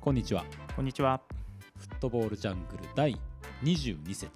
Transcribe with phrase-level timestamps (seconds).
[0.00, 0.44] こんにちは
[0.74, 1.20] こんにちは。
[1.78, 3.16] フットボールジャングル第
[3.62, 4.30] 22節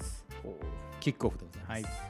[1.01, 2.03] キックオフでございます、はい。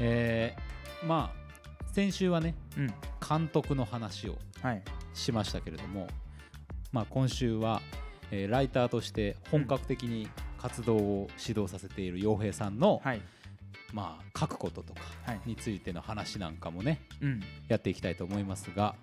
[0.00, 1.46] えーまあ
[1.92, 2.94] 先週はねうん。
[3.26, 4.82] 監督の話をはい。
[5.12, 6.06] しましたけれども、
[6.92, 7.82] まあ、今週は、
[8.30, 10.28] えーライターとして本格的に
[10.68, 13.22] 活動を指導させている洋平さんの、はい。
[13.92, 15.40] まあ、書くこととかはい。
[15.46, 17.40] についての話なんかもねうん。
[17.68, 18.96] やっていきたいと思いますが、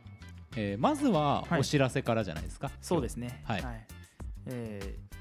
[0.57, 3.41] えーまずははいお知らせからじゃないですか、そうですね。
[3.45, 3.63] はい
[4.47, 5.13] えー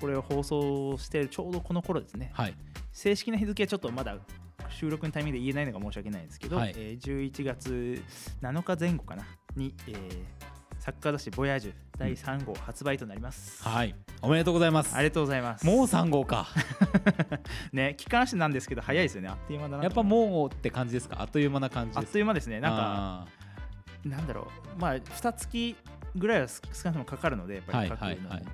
[0.00, 2.30] これを放送しているちょうどこの頃ですね。
[2.32, 2.54] はい
[2.92, 4.16] 正式な日付はちょっとまだ
[4.70, 8.02] 収録のタイミングで言えないのが申し訳ないんですけど、はいえー11月
[8.40, 9.24] 7日前後かな
[9.56, 10.24] に、えー
[10.78, 13.62] サッカー雑誌「ボヤージュ」第3号発売となります。
[13.62, 15.66] はいおめでとうございますありがとうございます。
[15.66, 16.48] もう3号か
[17.72, 19.28] ね、機関誌なんですけど、早いですよね。
[19.28, 21.20] あっという間だなとやっぱもうって感じですか？
[21.20, 22.58] あっという間な感じあっという間ですね。
[22.58, 23.26] なんか、あ
[24.08, 25.76] なんだろう、まあ、2月
[26.16, 28.44] ぐらいは少なくともかかるので、やっぱり書くのに、はいはいはい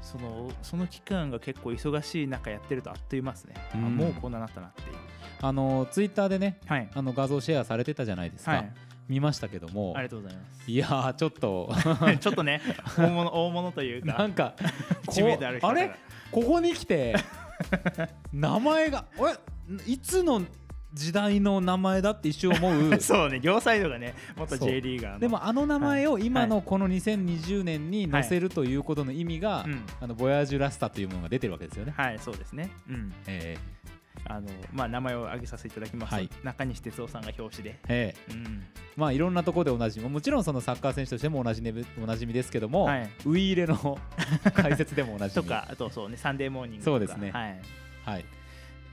[0.00, 3.54] そのその期間が結構忙しい中やってるとあっという間ですね。
[3.74, 4.96] あうんもうこんななったなっていう。
[4.96, 6.88] ーあのツイッターでねはい。
[6.94, 8.72] あの画像シェアされてたじゃないですか、はい。
[9.10, 12.18] 見ましたけどもありがとうございまいやーちょっとす。
[12.22, 12.60] ちょっとね、
[12.96, 14.54] 大物大物というかなん、か
[15.62, 15.90] あれ？
[16.30, 17.16] ここに来て
[18.32, 20.42] 名前がえいつの
[20.92, 25.18] 時代の名前だって一瞬思う そうね、両サイドがね、元そう J リーガーの。
[25.18, 31.94] でもあの名前を今はのこの2020年に載せるということの意味が、うんあのボヤージュラスタというものが出てるわけですよね。
[31.96, 32.70] はい、そうですね。
[32.88, 33.12] うん。
[33.26, 33.56] え
[34.24, 36.16] あの、まあ、名前を挙げさせていただきますと。
[36.16, 37.70] はい中西哲夫さんが表紙で。
[37.70, 38.36] ーえうん。
[38.36, 38.60] ー
[38.96, 43.98] まあいろんなところでおなじみもちろんそのサッカー選手としてもおなじみおなじみですけども、はいウイイレの
[44.54, 46.98] 解説でもおなじみとか、あとそうね、サンデーモーニングとか。
[46.98, 47.60] そうですねはい。
[48.04, 48.24] はい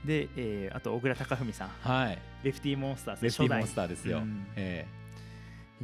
[0.04, 4.18] で、えーあと小倉貴文さん、はいレフティーモンスターズレフティーモン初スターですよ。
[4.18, 4.97] うんえ代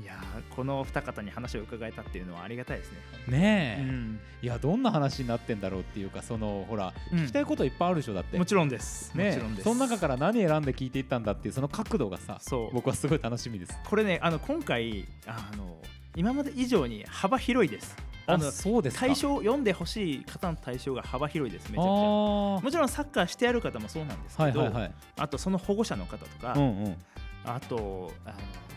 [0.00, 2.98] いやーこのお二方に話を伺えたっていうのはありがたいですね。
[3.28, 8.36] ーねえ、うんいやどんな話になってんだろうっていうかそのほら、うん聞きたいこといっぱいあるでしょだって。
[8.36, 9.16] もちろんです。
[9.16, 9.64] もねちろんです。
[9.64, 13.78] その中から何選んで聞いていったんだっていうその角度がさそう僕はすごい楽しみです。
[13.84, 15.76] これね、あの今回あの
[16.16, 17.96] 今まで以上に幅広いです。
[18.26, 21.70] あのそうですか対象読んでほしい方の対象が幅広いです。
[21.70, 21.90] めちゃくちゃ。
[21.90, 24.92] あもちろんサッカーしてやる方もそうなんですけど、ーはいはいはい。
[25.18, 26.96] あとその保護者の方とか、うんうん。
[27.44, 28.73] あとあの、えー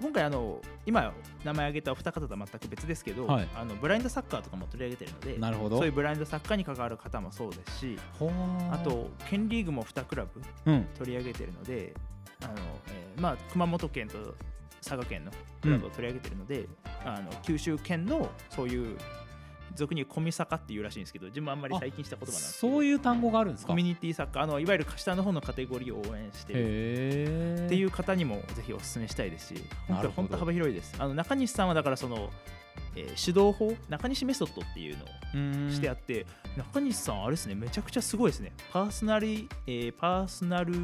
[0.00, 1.12] 今回あの今
[1.44, 3.48] 名前挙げたお二方とは全く別ですけど、はい。
[3.54, 5.78] あのブラインドサッカーとかも取り上げてるのでなるほど。
[5.78, 7.98] そういうブラインドサッカーに関わる方もそうですし
[8.70, 11.94] あ、と県リーグも2クラブうん、取り上げてるので
[12.42, 12.54] あの、
[12.88, 14.34] えーまあ、熊本県と
[14.82, 15.30] 佐賀県の
[15.62, 16.68] クラブを取り上げてるので、
[17.04, 18.98] あの九州県のそういう
[19.74, 23.68] 俗にコミサカっていうらしいんですけど自分もあんまり最近した言葉なんですそういう単語があるんですか？
[23.72, 26.52] コミュニティサッカーあのいわゆる下の方のカテゴリーを応援して。
[26.52, 26.56] っ
[27.68, 30.94] ていう方にもぜひお勧めしたいですし、本当本当幅広いです。
[30.98, 32.30] あの中西さんはだからその、
[32.94, 35.04] えー指導法、中西メソッドっていうの
[35.68, 36.26] をしてあって、
[36.56, 38.52] 中西さんあれですね、めちゃくちゃすごいですね。
[38.72, 40.74] パーソナリ、えーパーソナル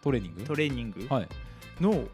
[0.00, 0.44] トレーニング？
[0.44, 1.28] トレーニングはい。
[1.80, 2.04] の、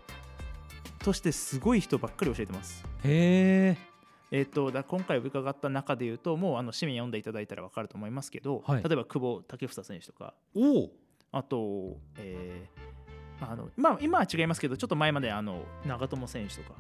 [0.99, 2.83] としてすごい人ばっかり教えてます。
[3.05, 3.94] へえ。
[4.37, 10.35] えー、とだ今回伺った中で言うともうあの紙面読んでいただいたら分かると思いますけど、はい例えば久保建英選手とか。
[11.31, 16.75] あと、えーあのまあ、今は違いますけどちょっと前まであの長友選手とか。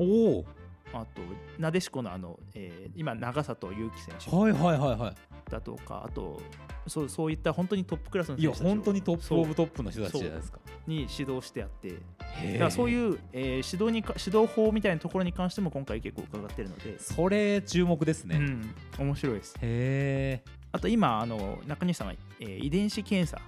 [0.92, 1.22] あと
[1.58, 5.14] なでしこのあの、えー今長里祐希選手はいはいはいは
[5.50, 6.40] だとかあと
[6.86, 8.40] そうそういった本当にトップクラスのい。
[8.40, 10.58] いや選手たちを本当にトップオブトップの人たちじゃないですか。
[10.86, 13.44] に指導してあってだからそういう、えー
[13.74, 18.36] 指導にか指導法みたいなところに関しても今回結構伺ってるので、それ注目ですね。
[18.36, 20.50] うん、面白いですへえ。
[20.72, 23.40] あと今あの中西さんは、えー遺伝子検査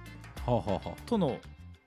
[1.05, 1.37] との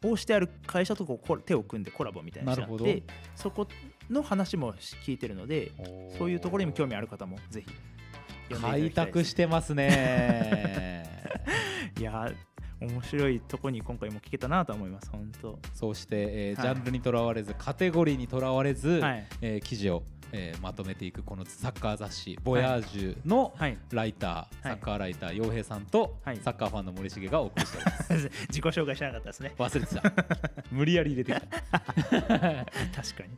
[0.04, 3.02] をしてある会社とこう手を組んでコラボみたいなのしてあなるほって
[3.34, 3.66] そこ
[4.10, 5.72] の話も聞いてるので
[6.18, 11.08] そういうところにも興味ある方もぜひ開拓してますね。
[11.98, 12.34] いやー
[12.80, 15.58] 面白いとこに今回も聞けたなと思います本当。
[15.74, 16.74] そして、えーはい。
[16.74, 19.26] ジャンルにとらわれずカテゴリーにとらわれず、はい。
[19.42, 23.78] えー記事を、えーまとめていくこのサッカー雑誌「ボヤージュ」のはい。
[23.90, 26.36] ライター、サッカーライター洋平さんと、はい。
[26.38, 28.14] サッカーファンの森重がお送りしております。
[28.48, 29.52] 自己紹介しなかったですね。
[29.58, 30.02] 忘れてた。
[30.70, 31.80] 無理やり入れてきた。
[31.80, 33.30] 確かに。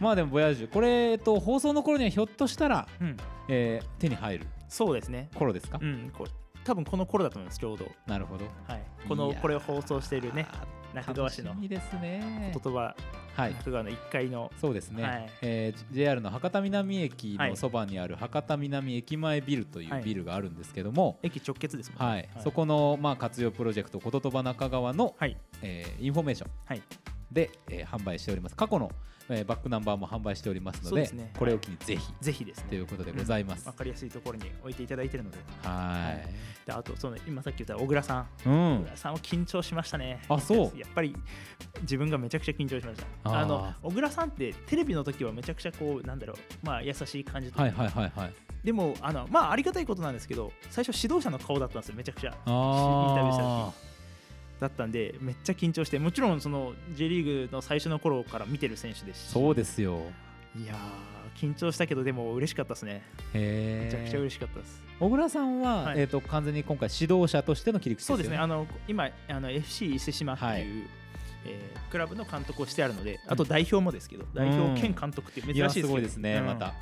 [0.00, 3.16] まあでも「ボヤージュ」これ、えっと、放送の頃にはひょっとしたら、うん。
[3.48, 5.28] えー手に入るそうですね。
[5.34, 6.30] 頃ですか、うんこれ
[6.64, 7.90] 多分この頃だと思いますちょうど。
[8.06, 8.46] なるほど。
[8.66, 8.82] はい。
[9.08, 10.46] このこれを放送しているね
[10.94, 12.94] 中川市の言葉
[13.34, 13.54] はい。
[13.54, 14.50] 中川の1階の。
[14.60, 15.30] そうですね、はい。
[15.42, 20.00] えー JR の博多南駅はいのそばにある博多南駅前ビルといはい。
[20.00, 22.28] うビルがあるんですけども、駅直結ですもんはい。
[22.42, 25.36] そこの、まあ、活用プロジェクトこととば中川の、はい。
[25.62, 26.82] えーインフォメーションはい。
[27.30, 28.56] で、えー販売しております。
[28.56, 28.90] 過去の、
[29.28, 31.32] えーバックナンバーも販売しておりますのでね。
[31.38, 32.64] これを機にぜひ、ぜひですね。
[32.68, 35.38] ということでございます、わかりやすいところに置いていただいてるので。
[35.62, 36.16] は
[36.66, 38.22] であとその今さっき言った小倉さん。
[38.22, 38.78] いうん。
[38.78, 40.20] 小倉さんは緊張しましたね。
[40.28, 40.78] あそう。
[40.78, 41.14] やっぱり
[41.82, 43.40] 自分がめちゃくちゃ緊張しました。
[43.40, 46.36] あの小倉さんってテレビの時はめちゃくちゃこうなんだろう。
[46.66, 48.32] まあ優しい感じとはいはいはいはい。
[48.64, 52.30] でもあのまあありがたいことなんですけど最初指導者の顔だったんですよめちゃくちゃ。
[52.30, 53.72] あインタビューしたあ
[54.62, 59.32] だったんでめっちゃ緊張してもちろんその J リーグの最初の頃から見てる選手ですし。
[59.32, 60.00] そうですよ。
[60.56, 63.02] いやー緊張したけどでも嬉しかったですね。
[63.34, 64.82] めちゃくちゃ嬉しかったです。
[65.00, 66.00] 小倉さんは、はい。
[66.00, 68.24] えー、と完全に今回指導者としての切り口ですよね。
[68.24, 68.38] そうですね。
[68.38, 70.62] あの今あの FC 伊勢島っていう、はい。
[71.44, 75.88] えークラブの監督をしてあるのであと代表もですけど、代表兼監督って珍しいですけど。
[75.88, 76.46] すごいですね、うん。
[76.46, 76.72] また。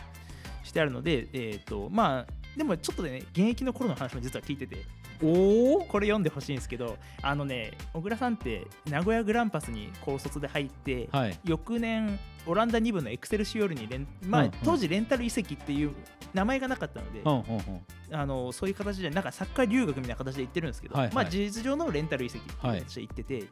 [0.63, 4.77] してあるので、えーとまあ、でもちょっとね現役の頃の話も実は聞いてて
[5.23, 11.39] おおこれ読んでほしいんですけどあのね小倉さんって名古屋グランパスに高卒で入って、はい。
[11.45, 15.95] 翌年オランダ2部のエクセルシオールにレン、まあうんうん当時レンタル移籍っていう
[16.33, 17.81] 名前がなかったので、うんうん
[18.11, 18.15] う。
[18.15, 21.15] んあのそういう形でなんかサッカー留学みたいな形で行ってるんですけど、はいはい。
[21.15, 23.45] まあ、事実上のレンタル移籍っていう形で行ってて、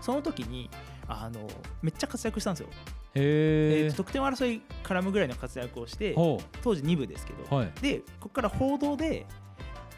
[0.00, 0.70] その時に
[1.08, 1.48] あの
[1.82, 2.68] めっちゃ活躍したんですよ、
[3.14, 7.72] へええー得点争い絡むぐらいの活躍をしてほ当時2部ですけど、うはい。
[7.80, 9.26] でここから報道で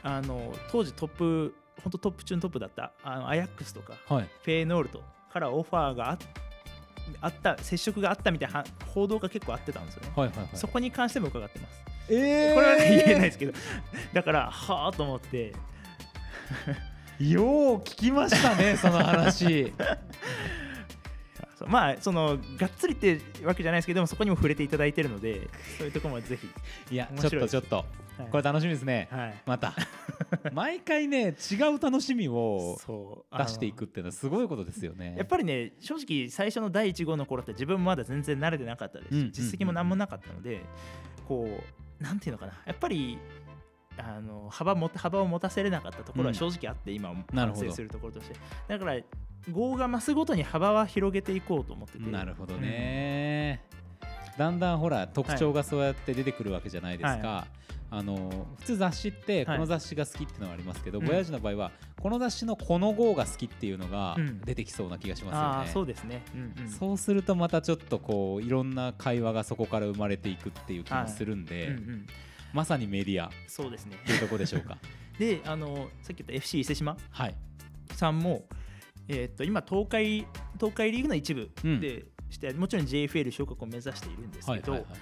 [0.02, 4.28] あの当時トップ本当トップ中のトップだったあのアヤックスとかはい。
[4.42, 5.02] フェーノールト
[5.32, 6.18] からオファーがあ
[7.20, 10.48] あった接触があったみたいな報道が結構あってたんですよね、はいはいはい。
[10.54, 11.84] そこに関しても伺ってます。
[12.08, 12.54] えー。
[12.54, 13.52] これはね言えないですけど。
[14.12, 15.54] だからはあと思って。
[17.18, 17.42] よ
[17.74, 19.72] う聞きましたね その話。
[21.66, 26.48] まあそのがっつりってわけじゃないですけどでもそこにも触れていただいてるのでそういうところもぜひ、
[26.90, 27.76] いやちょっとちょっと。
[27.76, 27.99] はい
[28.30, 29.08] これ楽しみですね。
[29.10, 29.74] はい、また。
[30.52, 32.78] 毎回ね違う楽しみを
[33.36, 35.14] 出していくっていうのはすごいことですよね。
[35.16, 39.08] やっぱりね正直最初の第1号の頃って自分もまだ全然慣れてなかったです。
[39.08, 39.32] し、うんうんうん。
[39.32, 40.60] 実績も何もなかったので
[41.26, 41.60] こ
[42.00, 42.52] うなんていうのかな。
[42.66, 43.18] やっぱり
[43.98, 47.66] あの幅も幅を持たせれなかったところは正直あって、今なるほど。
[47.66, 48.36] 反省するところとして。
[48.68, 48.96] だから
[49.50, 52.10] 号が増すごとに幅は広げていこうと思ってて。
[52.10, 53.62] なるほどね、
[54.36, 57.46] だんだんほら特徴がそうやって出てくるわけじゃないですか、
[57.92, 59.60] あの普通雑誌ってこはい。
[59.60, 61.06] の雑誌が好きっていうのがありますけど、うん。
[61.06, 64.40] ボヤージュの場合はこの雑誌のこの号が好きっていうのがうん。
[64.42, 66.70] 出てきそうな気がしますよね、そうですね、うんうん。
[66.70, 72.06] そうするとまたちょっとこういろんな会話がそこから生まれていくっていう気もするんで、うんうん。
[72.52, 73.96] まさにメディアっそうですね。
[74.06, 74.78] ていうところでしょうか？
[75.18, 77.34] であのさっき言った FC 伊勢島はい。
[77.92, 78.46] さんも、
[79.08, 80.26] えーっと今東海
[80.58, 81.80] 東海リーグの一部うん。
[81.80, 85.00] でして、もちろん JFL 昇格を目指しているんですけど、はいはいはい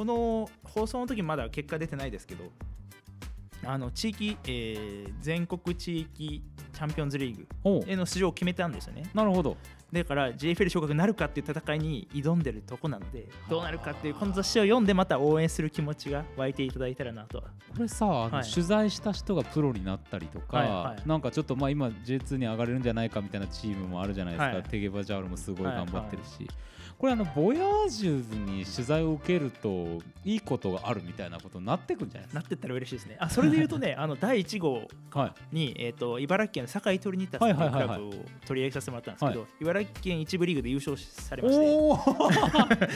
[0.00, 2.44] この放送の時まだ結果出てないですけど
[3.66, 6.42] あの地域、えー全国地域
[6.72, 9.02] チャンピオンズリーグへの出場を決めたんですよね。
[9.12, 9.58] なるほど。
[9.92, 17.36] だから JFL 昇格なるかっていう戦いに挑んでるとこなのでどうなるかっていうこの雑誌を読んでまた応援する気持ちが湧いていただいたらなと。
[17.36, 17.44] は
[17.74, 18.50] これさはい。
[18.50, 21.06] 取材した人がプロになったりとか、はいはい。
[21.06, 24.62] なんかちょっとまあ今 J2 に上がれるんじゃないかみたいなチームもあるじゃないですか、はい。
[24.62, 25.64] テゲバジャールもすごい。
[25.64, 26.48] 頑張ってるし、
[27.00, 32.40] これあのボヤージュに取材を受けるといいことがあるみたいなことになってくんじゃないですか？
[32.40, 33.16] なってったら嬉しいですね。
[33.18, 35.56] あそれで言うとね あの第1号はい。
[35.56, 38.10] に、えー、と茨城県の堺トリニタスはいというはいはいはいクラブを
[38.46, 42.90] 取り上げさせてもらったんですけど、は茨城県一部リーグで優勝されまして。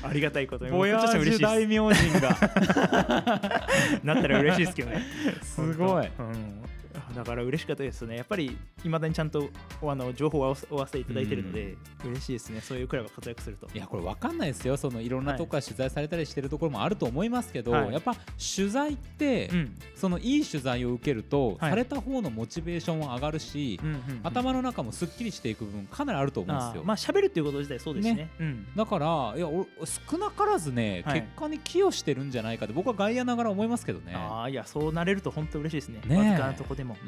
[0.08, 0.70] ありがたいことに。
[0.70, 2.30] ボヤージュ大名人が。
[4.02, 5.02] なったら嬉しいですけどね。
[5.42, 6.06] すごい。
[6.06, 6.77] うん
[7.18, 8.16] だから嬉しかったですね。
[8.16, 9.48] やっぱりいまだにちゃんと
[9.82, 12.60] あの情報をおわせていただいてるので、嬉しいですね。
[12.60, 13.68] そういうクラブが活躍すると。
[13.74, 14.76] いやこれ分かんないですよ。
[14.76, 17.92] そのいろんなとこから取材されたりしてるところもあると思いますけど、はい。
[17.92, 18.14] やっぱ
[18.56, 19.74] 取材って、うん。
[19.94, 21.70] そのいい取材を受けると、はい。
[21.70, 24.02] された方のモチベーションは上がるし、うんうんうん。
[24.22, 26.84] 頭の中もすっきりしていく部分かなりあると思うんですよ。
[26.84, 28.14] まあ喋るっていうこと自体そうですね。
[28.14, 28.30] ね。
[28.40, 28.66] うん。
[28.76, 31.20] だからいやお少なからずね、はい。
[31.22, 34.14] 結果に寄与してるんじゃないかって僕は外野ながら思いますけどね。
[34.14, 36.00] ああいやそうなれると本当嬉しいですね。
[36.06, 36.30] ねえ。
[36.30, 37.07] わずかなとこでも、う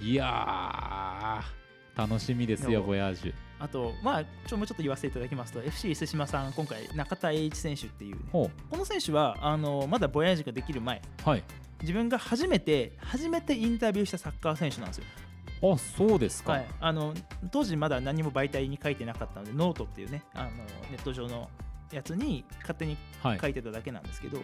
[0.00, 3.34] いやー楽しみですよボヤージュ。
[3.58, 11.02] あとまあちょもうちょっと言わせていただきますと FC 伊勢島さん今回中田栄一選手っていう、ね、ほこの選手はあのまだボヤージュができる前。
[11.26, 11.42] うはい。
[11.80, 15.04] 自分が初めて初めてインタビューしたサッカー選手なんですよ。
[15.60, 16.52] あそうですか。
[16.52, 17.14] はい、あの
[17.50, 20.50] 当時まだ何も媒体に書いてなかったのでノートっていうねあの
[20.90, 21.50] ネット上の
[21.90, 23.38] やつに勝手にはい。
[23.40, 24.38] 書いてただけなんですけど、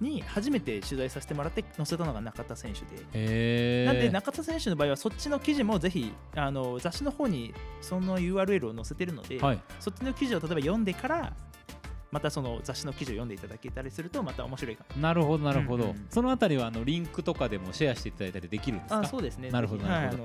[0.00, 2.80] に初めて取材させてもらって載せたのが中田選手
[3.12, 3.84] で。
[3.86, 11.32] なんで中田選手の場合はそっちの記事もぜひあの雑誌の方にその URL を載せてるので、はいそっちの記事を例えば読んでから
[12.10, 15.00] またその雑誌の記事を読んでいただけたりするとまた面白いかも。
[15.00, 19.00] なるほどなるほど、うんうんそのあたりはあのリンクとかでもシェアしていただいたりできるんですか？
[19.00, 19.50] あそうですね。
[19.50, 20.24] なるほどなるほ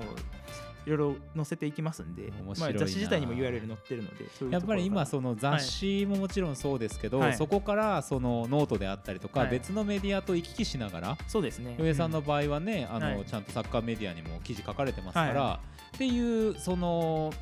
[0.88, 2.80] いろいろ載せていきますんで面白いな。
[2.80, 7.34] まあ、雑誌自体にも URL 載ってるのでやっぱり今その雑誌ももちろんそうですけど、はい。
[7.36, 9.50] そこからそのノートであったりとか、はい。
[9.50, 11.76] 別のメディアと行き来しながらろそうですね。
[11.78, 13.24] 上さんのう場合はね、あのはい。
[13.26, 15.60] ちゃんとサッカーメディアにも記事書かれてますから、は
[15.94, 17.32] っていうその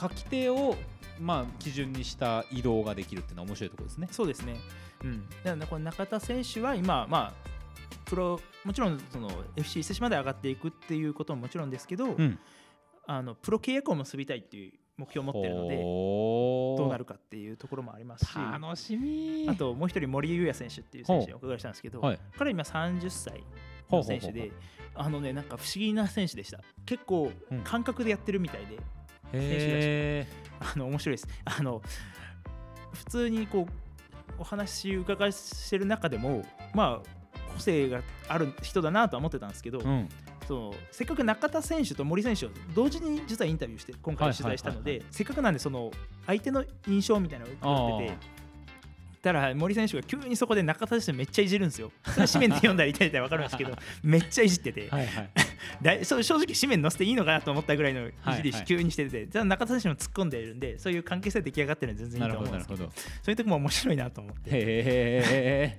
[0.00, 0.76] 書き手を
[1.20, 4.08] まあ基準にした移動ができるっていうのは面白いところですね。
[4.10, 4.56] そうですね。
[5.04, 5.28] うん。
[5.44, 7.56] だからこの中田選手は今まあ
[8.06, 12.38] プロもちろんその FC 伊勢志摩で上がっていくっていうことももちろんですけど、うん、
[13.06, 19.46] あのプロ契約を結びたいっていう目標を持ってるのでどうなるかっていうところもありますし楽しみ。
[19.48, 22.18] あともう一人森優也選手っていう選手にお伺いしたんですけど、はい。
[22.38, 23.44] 彼今30歳
[23.90, 24.52] の選手で
[24.94, 26.60] あのねなんか不思議な選手でした。
[26.86, 27.60] 結構うん。
[27.60, 28.78] 感覚でやってるみたいで、
[29.32, 30.26] へ
[30.60, 31.28] あの面白いです。
[31.44, 31.82] あの
[32.92, 33.72] 普通にこう
[34.38, 36.44] お話伺いしてる中でも
[36.74, 40.08] まあ個性がある人だなとは思ってたんですけど、ーうん
[40.46, 45.90] そのせっかく中田選手と森選手を同時に実はインタビューして今回取材したのでせっかくなんでその
[46.26, 48.36] 相手の印象みたいなのを伺ってて
[49.26, 51.90] たら森選手が急にそこで中田選手めっちゃいじるんですよ。
[52.04, 53.72] それ紙面で読んだり痛い痛い分かるんですけど
[54.02, 55.22] めっちゃいじってて、はいは
[55.98, 56.04] い。
[56.04, 58.60] 正直紙面載せていいのかなと思ったぐらいのいじりはい。
[58.60, 62.90] はい急にしてて、じゃあ中田選手も突っ込んでいるんでそういう関係性出来上がってるんで全然いないると思うんですけどそ
[63.28, 64.50] ういうとこも面白いなと思って。
[64.50, 65.78] へえ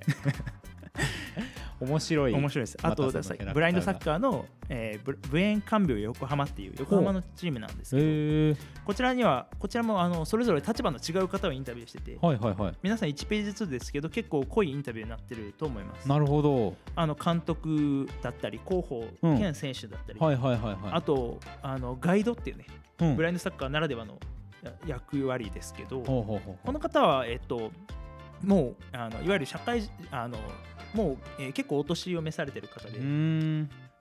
[1.79, 2.33] 面白い。
[2.33, 2.77] 面白いです。
[2.81, 3.11] あと、
[3.53, 12.73] ブラインドサッカーの、えーブブエンカンビオ横浜っていう横浜のチームなんですけど、こちらには、こちらもあのそれぞれ立場の違う方をインタビューしてて、はいはいはい。
[12.81, 16.07] 皆さん1ページずつですけど、結構濃いインタビューになってると思います。
[16.07, 16.75] なるほど。
[16.95, 20.77] あの監督だったり、広報うん兼選手だったり、はいはいはいはい。
[20.91, 22.65] あとあのガイドっていうね、
[22.99, 23.15] うん。
[23.15, 24.17] ブラインドサッカーならではの
[24.63, 27.71] や役割ですけど、この方は、えっと、
[28.43, 30.37] もうあのいわゆる社会あの
[30.93, 32.99] もう、えー結構お年を召されてる方で、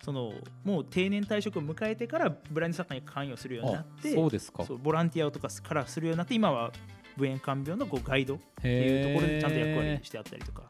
[0.02, 0.32] その
[0.64, 4.64] もう定年退職を迎えてからブラインドサッカーに関与するようになあってそうですか。
[4.82, 6.70] ボランティアとかからするようになって今は
[7.16, 10.62] 無縁看病のこうガイドっていうところでちゃんと役割してあったりとか、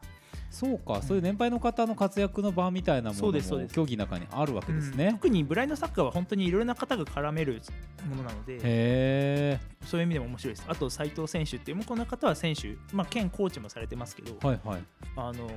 [0.49, 4.97] そうか、そういう年配の方の活躍の場みたいなものも競技の中にあるわけですうん。
[4.97, 5.11] ね。
[5.11, 7.61] 特にブラインドサッカーは本当にいろいろな方が絡める
[8.09, 10.65] ものなのでそういう意味でも面白いです。
[10.67, 14.81] あと斉藤選手っていうもうこの方は選手、まあ、兼コーチもされてますけど、はいはい。
[15.15, 15.49] あの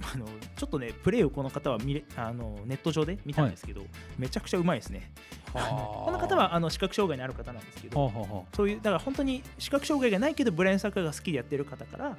[0.00, 3.82] あのちょっとねプレーをこの方は見れあのネット上で見たんですけど、
[4.16, 5.10] めちゃくちゃうまいですね。
[5.52, 8.56] この方はあの視覚障害のある方なんですけど、はあはあはあ。
[8.56, 12.16] そういうだから本当に視覚障害がないけどブラインドサッカーが好きでやってる方から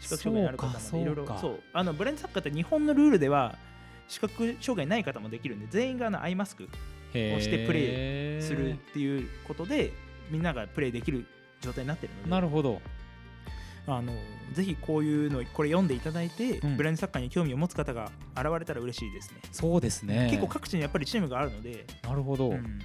[0.00, 1.60] 視覚障害のある方まそうかでいろいろそう。
[1.72, 3.56] あのブラインドサッカーって日本のルールでは
[4.08, 6.66] 視覚障害ない方もできるんで全員があのアイマスクを
[7.12, 9.92] してプレするっていうことで
[10.30, 11.26] みんながプレーできる
[11.60, 12.30] 状態になってるので。
[12.30, 12.80] なるほど。
[13.88, 14.12] あの
[14.52, 16.76] ぜひこういうのこれ読んでいただいて、うん。
[16.76, 19.40] ブラインドサッカーに興味を持つ方が現れたら嬉しいですね。
[19.52, 20.26] そうですね。
[20.28, 22.80] 結構各地にやっぱりチームがあるので、なるほど、うん。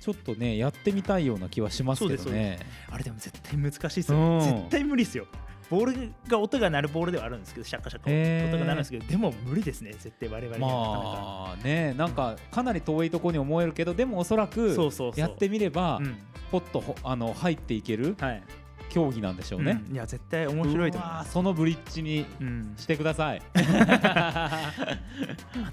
[0.00, 2.58] ちょっとねやってみたいような気はしますけどね。
[2.90, 4.40] あれでも絶対難しいですよ、うん。
[4.40, 5.26] 絶対無理ですよ。
[5.72, 8.10] ボールが音が鳴るボールではあるんですけど、シャッカシャッカ
[8.46, 10.68] 音が鳴るんですけど、でも無理ですね、絶対我々には。
[10.68, 15.20] まあねなんかかなり遠いところに思えるけどでもおそらくそうそうそう。
[15.20, 16.18] やってみればうん。
[16.50, 18.42] ポッとほあの入っていけるはい。
[18.90, 19.94] 競技なんでしょうね、うん。
[19.94, 21.32] いや、絶対面白いと思います。
[21.32, 22.74] そのブリッジにうん。
[22.76, 23.40] してください。
[23.56, 24.72] あ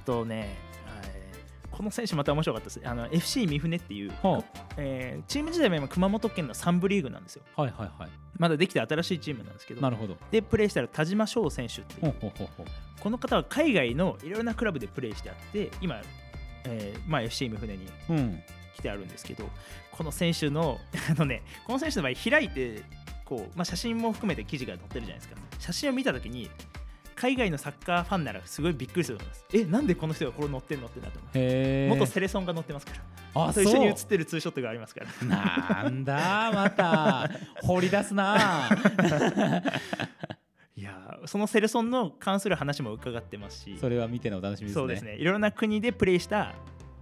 [0.05, 0.68] とね、えー
[1.79, 2.81] この選手また面白かったです。
[2.83, 4.43] あの FC 三船っていう、は
[4.75, 7.43] えーチーム自体は今熊本県の3部リーグなんですよ。
[7.55, 8.09] はいはいはい。
[8.37, 9.81] まだできて新しいチームなんですけど。
[9.81, 10.17] なるほど。
[10.29, 12.13] でプレーしたら田島翔選手っていう。
[12.99, 16.01] この方は海外のいろいろなクラブでプレーしてあって今、
[16.65, 18.43] えーまあ、FC 三船にうん。
[18.75, 19.49] 来てあるんですけど
[19.91, 20.79] この選手の
[21.11, 22.83] あのねこの選手の場合開いて
[23.25, 25.35] こう、まあ、写真も含めて記事が載ってるじゃないですか。
[25.59, 26.49] 写真を見た時に
[27.19, 29.45] 海外のサッカーファンならすごいびっくりすると思います。
[29.53, 33.01] えなんでこの人がこれ載ってんのってなってますへえ元セレソンが載ってますから。
[33.47, 35.27] あと一緒にそう写ってるツーショットがありますから。
[35.83, 37.29] なんだまた。
[37.61, 38.69] 掘り出すな。
[40.77, 43.77] いやーそのセレソンの関する話も伺ってますし。
[43.77, 44.81] それは見てのお楽しみですね。
[44.81, 45.17] そうですね。
[45.17, 46.55] いろんな国でプレイした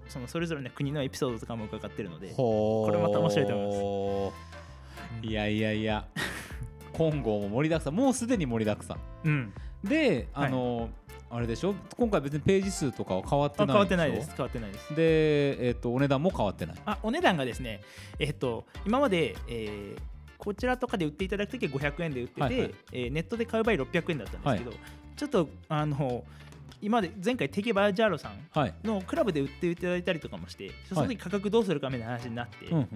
[0.08, 5.28] そのそれぞれの国のエピソードとかも伺ってるのでほこれまた面白いと思います。
[5.28, 6.08] いやいやいや。
[6.94, 7.96] 今後も盛りだくさん。
[7.96, 9.00] もうすでに盛りだくさん。
[9.24, 9.54] うん
[9.84, 10.90] であの、
[11.30, 11.76] あれでしょ？
[11.98, 14.30] 今回別にページ数とかは変わってあない変わってないです。
[14.30, 14.94] し変わってないです。
[14.94, 16.76] ょで、えっとお値段も変わってない。
[16.86, 17.82] あお値段がですね
[18.20, 20.02] えっと今まで、えー
[20.40, 22.76] こちらとかで売っていただくときは500円で売ってて、はいはい。
[22.92, 24.78] えーネットで買う場合600円だったんですけど、
[25.16, 26.24] ちょっとあの
[26.80, 28.74] 今まで前回テケバージャーロさんはい。
[28.84, 32.88] のクラブで売っていただいたりとかもしてその時価格どうするかみたいな話になって、うんうん。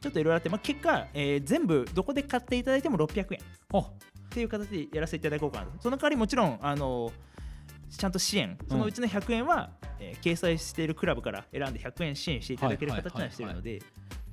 [0.00, 3.40] ちょっといろいろあって、まあ、結果、えー全部どこで買っていただいても600円。
[3.74, 3.90] あ
[4.36, 5.80] っていう形でやらせていただこうかなと。
[5.80, 7.10] その代わりもちろんあの
[7.88, 13.82] ちゃんと支援そのうちの100円は、えー掲載しているクラブから選んで100円支援していただけるはいはい形にはしているので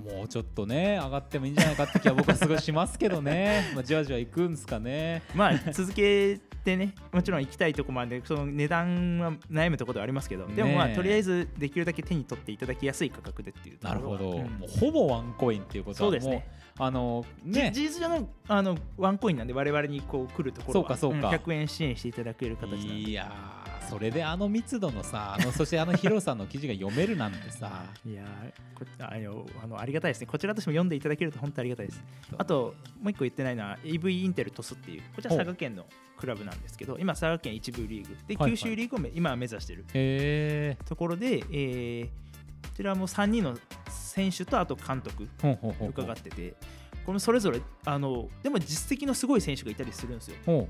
[0.04, 3.72] もうちょっとね上がってもいいんじゃないかって気は僕はすごいしますけどね。
[3.74, 5.22] まあじわじわいくんですかね。
[5.34, 14.48] まあ続けてね もちろん行きたいとこまでその値段は悩むところではありますけどでもまあとりあえずできるだけ手に取っていただきやすい価格でっていうところはなるほど、うん。
[14.60, 16.48] もうほぼワンコインっていうことはもうそうですね。
[16.80, 21.30] あのじね事実上のあのワンコインなんで我々にこう来るところはそうかそうか。
[21.30, 22.94] ん100円支援していただける形なんで。
[22.94, 27.84] いやーそれであの密度のさあのそしてあの広さの記事が読めるなんてさ。
[28.06, 30.28] いやーこあのあのありがたいですね。
[30.28, 32.04] こちらとしても読んでいただけると本当にありがたいです。
[32.38, 35.86] あと、もう一個言ってないのは AV インテルトスっていう、こちらほう佐賀県の
[36.18, 38.18] クラブなんですけど、今、佐賀県一部リーグ。
[38.28, 38.52] で、はいはい。
[38.52, 42.24] 九州リーグをめ今は目指しているところで、えー
[42.64, 43.56] こちらも3人の
[43.88, 45.90] 選手とあと監督ほうほうほうほう。
[45.90, 46.56] 伺ってて、
[47.06, 50.36] このそれぞれあの、でも実績のすごい選手がいたりするんですよ。
[50.46, 50.70] ほ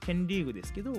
[0.00, 0.94] 県リーグですけど、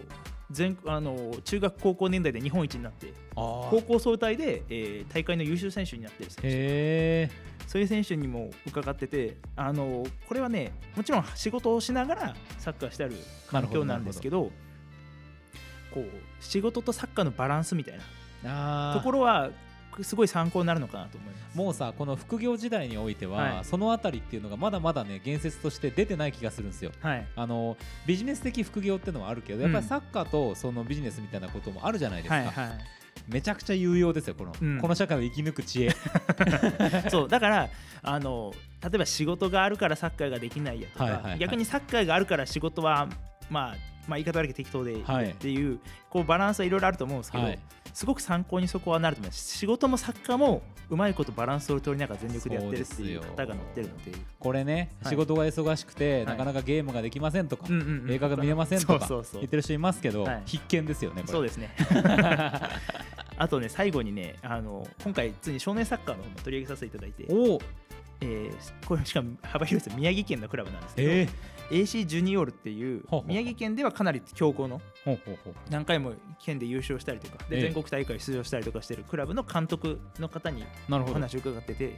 [0.51, 7.55] 全あの中学高校年代で日本一になって、高校総体で、えー大会の優秀選手になってる選手。
[7.67, 13.15] そういう選手にも伺っててあのこれはねもちろん仕事をしながらサッカーしてある
[13.49, 14.51] 環境なんですけど
[15.93, 16.03] こう
[16.39, 17.99] 仕事とサッカーのバランスみたい
[18.43, 19.49] なあところは
[20.03, 21.57] すごい参考になるのかなと思います。
[21.57, 23.65] もうさこの副業時代においては、はい。
[23.65, 26.91] そのあたりっていうのがまだまだね言説として出てない気がするんですよ。
[27.01, 32.55] はい、あのビジネス的副業っていうのはあるけどやっぱりサッカーとそのビジネスみたいなこともあるじゃないですか、はいはい。
[33.27, 34.79] めちゃくちゃ有用ですよこの,、うん。
[34.79, 35.89] この社会を生き抜く知恵。
[37.09, 37.69] そうだから
[38.03, 41.39] あの例えば仕事があるからサッカーができないやとか、はいはいはい。
[41.39, 43.07] 逆にサッカーがあるから仕事は
[43.49, 45.31] まあまあ言い方悪いけど適当でいいはい。
[45.31, 47.59] っていう、こうバランスはいろいろあると思うんですけど、はい。
[47.93, 55.11] すごく参考にそこはなると思います仕事もサッカーもうまいことバランスを取りながら全力でやってるっていう方が乗ってるのでこれね、はい。
[55.11, 58.11] 仕事が忙しくて、いなかなかゲームができませんとか、うんうんうん。
[58.11, 60.41] 映画が見れませんとか言ってる人いますけど、はい。
[60.45, 61.73] 必見ですよねそうですね
[63.37, 67.61] あとね最後にねあの今回ついに少年サッカーの方も取り上げさせていただいて、おお。
[68.21, 75.53] えーこれしかも幅広いです宮城県のクラブなんですけど、えー、AC ジュニオールっていう宮城県ではかなり強豪のほうほうほう。
[75.69, 77.61] 何回も県で優勝したりとかでええ。
[77.63, 81.15] 全国大会出場したりとかしてるクラブの監督の方におなるほど。
[81.15, 81.97] 話を伺ってて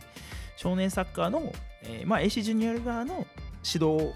[0.56, 3.28] 少年サッカーの、えーまあ、AC ジュニアル側の
[3.64, 4.12] 指導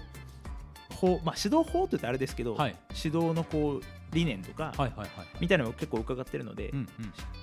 [0.96, 2.76] 法、まあ、指導法と言ってあれですけど、はい。
[3.04, 5.08] 指導のこう理念とか、はいはいはい。
[5.40, 6.88] みたいなのを結構伺ってるので、うんうん。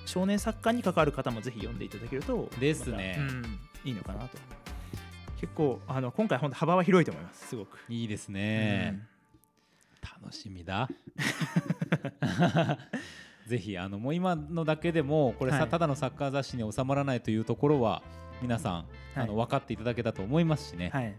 [0.06, 3.16] 少年サッカーに関わる方もぜひ読んでいただけるとですね。
[3.18, 4.38] うんいいのかなと。
[5.40, 9.06] 結構あの今回本当幅は広いと思いますすごく、いいですね、
[10.20, 10.86] 楽しみだ。
[13.46, 15.68] ぜひあのもう今のだけでもこれさ、はい。
[15.70, 18.02] ただのサッカー雑誌に収まらないというところは
[18.42, 21.14] 皆さん、あのは分かっていただけたと思いますしね、はい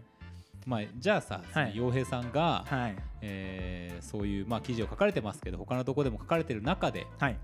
[0.66, 1.72] まあ、じゃあさ、はい。
[1.76, 2.96] 洋平さんが、はい。
[3.20, 7.36] えーそういう、まあ、記事を書かれてますけど他のところでも書かれてる中ではい。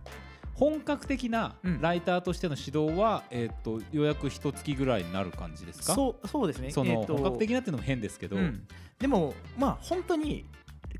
[0.55, 1.81] 本格的なうん。
[1.81, 5.95] ライターとしての指導は、えー、とようやく一月ぐらいになる感じですか？
[5.95, 6.71] そうそうですね。
[6.71, 7.15] その、えーと。
[7.15, 8.67] 本格的なっていうのも変ですけど、うん。
[8.99, 10.45] でもまあ本当に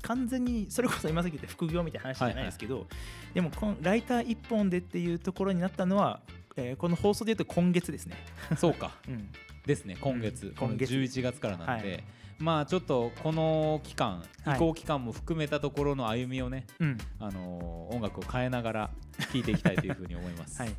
[0.01, 2.87] 完全にそれこそ今さっき言った副業みたいな話じゃないですけど、
[3.33, 6.21] でもこのライター一本でっていうところになったのは、
[6.55, 8.15] えーこの放送で言うと今月ですね、
[8.57, 8.91] そうか。
[9.09, 9.29] うん
[9.69, 10.55] ですね今月、うん。
[10.55, 10.95] この今月。
[10.95, 12.03] 11月からなんで、はい。
[12.39, 14.55] まあちょっとこの期間はい。
[14.55, 16.97] 移行期間も含めたところの歩みをね、うん。
[17.19, 18.89] あのー音楽を変えながら
[19.31, 20.61] 聴いていきたいというふうに思います。
[20.63, 20.73] はい、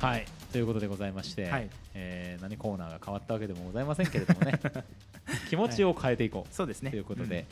[0.00, 1.68] はいということでございまして、はい。
[1.92, 4.58] えー何コーナーが変わったわけでもございませんけれどもね。
[5.50, 6.90] 気持ちを変えていこう、そうですね。
[6.90, 7.46] ということで、ん。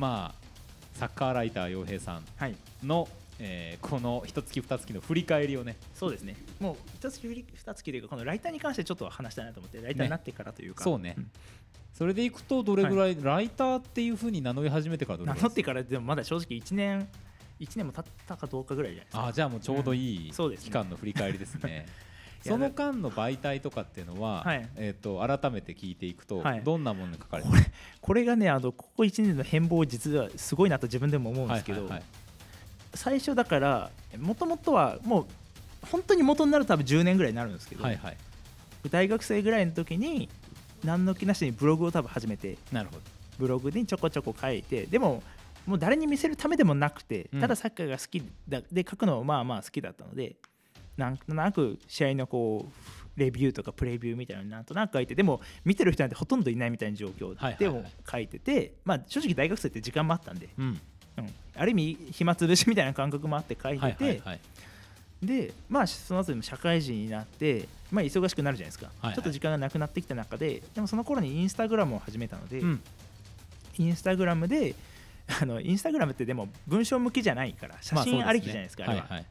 [0.00, 0.46] まあ
[0.94, 2.56] サッカーライター洋平さんはい。
[2.82, 5.76] の、えーこの一月二月の振り返りをね。
[5.92, 6.34] そうですね。
[6.60, 11.30] もう一月二月というかこのライターに関してちょっと話したいなと思ってライターになってからというか、そうね、ん。
[11.92, 17.06] それでいくとどれぐらい、ライターっていうふうに名乗り始めてからどれぐらい名乗ってからでもまだ正直1年
[17.60, 19.26] 1年も経ったかどうかぐらいじゃないですか。
[19.26, 20.34] あーじゃあもうちょうどいい、うん。
[20.34, 20.64] そうですね。
[20.66, 21.86] 期間の振り返りですね
[22.42, 24.68] その間の媒体とかっていうのは、はい。
[24.76, 26.62] えー、と改めて聞いていくと、はい。
[26.62, 27.54] どんなものに書かれてる？
[28.00, 32.04] これがねあのここ1年の変貌実はすごいなと自分でも思うんですけど、はいはいはい。
[32.94, 35.26] 最初だからもともとはもう
[35.90, 38.16] 本当に元になると多分10年ぐらいになるんですけど、はいはい。
[38.90, 40.28] 大学生ぐらいの時に
[40.84, 43.02] 何の気なしにブログを多分始めてなるほど。
[43.38, 45.22] ブログにちょこちょこ書いてでも
[45.66, 47.40] もう誰に見せるためでもなくてうん。
[47.40, 50.36] ただサッカーが好きだで書くのはまあまあ好きだったので
[50.96, 60.80] なんとなく試合のこうレビューとかプレビューみたいなのなんとなく書いてでも見てる人なんてほとんどいないみたいな状況でも書いてて、まあ正直大学生って時間もあったんで、うん。
[61.18, 64.22] うん、ある意味暇つぶしみたいな感覚もあって書いてて、
[65.22, 69.14] でまあその後でも社会人になって、まあ、忙しくなるじゃないですか、はいはい。
[69.14, 72.82] ちょっと時間がなくなってきた中ででもその頃にインスタグラムを始めたので、うん。
[73.78, 74.74] インスタグラムで
[75.40, 79.02] あのインスタグラムってでも文章向きじゃないから写真ありきじゃないですか、あれは。
[79.04, 79.26] はいはい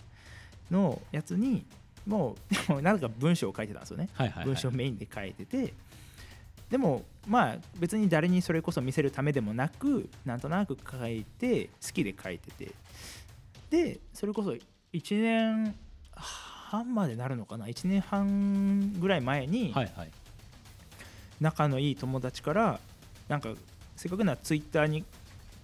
[0.71, 1.65] のやつに
[2.05, 4.45] もう でもなんか文章を書いてたんですよね、はいはいはい。
[4.45, 5.73] 文章メインで書いてて。
[6.69, 12.71] でもまあ別に誰にそれこそ見せるためでもなくなんとなく書いて好きで書いてて。
[13.69, 14.55] でそれこそ
[14.93, 15.75] 1年
[16.11, 20.11] 半までなるのかな？1年半ぐらい前にはいはい。
[21.39, 22.79] 仲のいい友達から
[23.27, 23.53] なんか
[23.95, 25.03] せっかくならツイッターに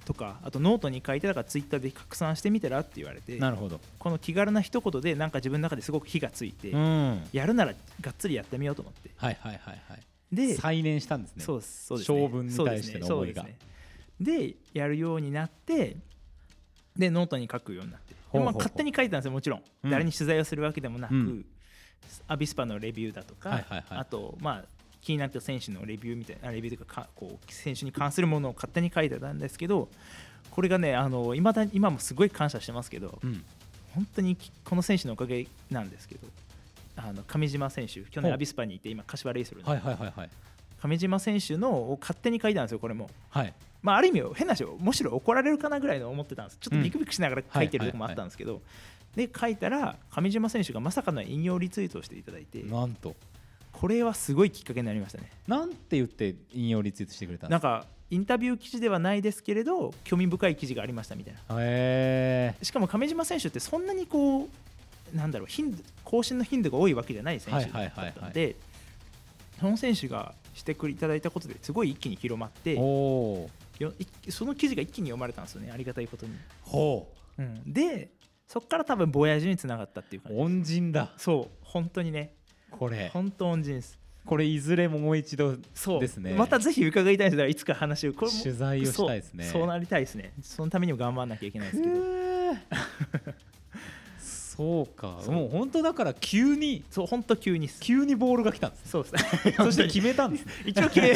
[0.05, 3.79] とかあとノートに書いてたからツイッターで拡散してみたらって言われてなるほど。
[3.99, 7.23] この気軽な一言でなんか自分の中ですごく火がついて、うん。
[7.31, 9.11] やるならがっつりやってみようと思って。
[9.15, 9.99] はいはいはいはい。
[10.31, 11.43] で再燃したんですね。
[11.43, 13.43] そうですそうです、ね、性分に対しての思いが。
[13.43, 13.57] ですね
[14.19, 14.55] ですね。
[14.73, 15.97] でやるようになって
[16.97, 18.15] でノートに書くようになって。
[18.33, 19.91] でまあ勝手に書いてたんですよもちろん、うん。
[19.91, 21.45] 誰に取材をするわけでもなく、うん。
[22.27, 23.97] アビスパのレビューだとか、はいはいはい。
[23.99, 29.89] あとまあ気になった選手のレビューみたいなあレビューというかかこう選手に関するものを勝手に書いてたんですけど
[30.51, 33.43] これがねあの未だに今もすごい感謝してますけどうん。
[33.93, 36.27] 本当にきこの選手のおかげなんですけど
[36.95, 40.29] あの上島選手去年アビスパにいて今柏レイソルのはいはいはいはい。
[40.81, 43.09] 上島選手のを勝手に書いたんですよこれも。
[43.29, 43.53] はい。
[43.81, 48.61] まあ、ある意味変な話むしろ怒られるかなぐらいの思ってたんですちょっとビクビクしながら書いてるとこもあったんですけど、
[49.15, 52.61] で書いたら上島選手がまさかの引用リツイートをしていただいて。
[52.63, 53.15] なんと
[53.81, 55.31] これはすごいきっかけになりましたね。
[55.47, 61.39] なんて言って引用リツイートしてくれたなんかインタビュー記事ではないですけれど興味深い記事がありましたみたいな。
[62.61, 68.55] しかも上島選手ってそんなにこうなんだろう頻度更新の頻度が多いわけじゃない選手だったので
[69.59, 77.41] その選手がしてくれいただいたことですごい一気に広まってその記事が一気に読まれたんですよねありがたいことに、ほう。
[77.41, 78.11] ん、で
[78.47, 81.13] そこから多分ボヤージュにつながったっていう感じう恩人だ。
[81.17, 81.57] そう。
[81.63, 82.35] 本当にね
[82.71, 83.09] これ。
[83.13, 83.99] 本当恩人です。
[84.25, 85.99] これいずれもう一度そう。
[85.99, 86.33] ですね。
[86.33, 88.13] またぜひ伺いたいですだからいつか話を。
[88.13, 89.45] これも取材をしたいですね。
[89.45, 90.33] そうなりたいですね。
[90.41, 91.95] そのためにも頑張らなきゃいけないですけど。
[94.19, 95.19] そうか。
[95.27, 96.83] もう本当だから急に。
[96.91, 98.85] そう本当急に急にボールが来たんですね。
[98.91, 99.51] そうです。
[99.57, 100.53] そして決めたんですね。
[100.67, 101.13] 一応決め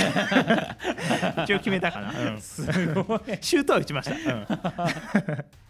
[1.43, 2.41] 一応決めたかな、うん。
[2.41, 3.19] すごい。
[3.41, 5.64] シュートは打ちました、えうん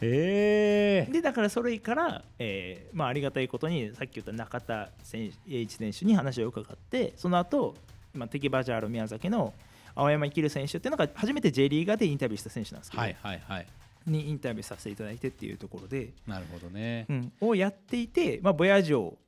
[0.00, 7.74] でだからそれから、えーまあ、ありがたいことにさっき言った中田選手栄一選手に話を伺ってその後、
[8.14, 9.52] まあ敵バジャール宮崎の
[9.94, 13.66] 青山生選手っていうのが初めて J リーガーでインタビューした選手なんですけど、はいはいはい。
[14.06, 17.06] にインタビューさせていただいてっていうところで、なるほどね。
[17.08, 19.18] うん、をやっていて、まあ、ボヤージュを